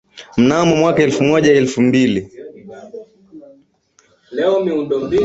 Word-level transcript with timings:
mnamo 0.37 0.75
mwaka 0.75 1.03
elfu 1.03 1.23
moja 1.23 1.51
elfu 1.51 1.81
mbili 1.81 2.33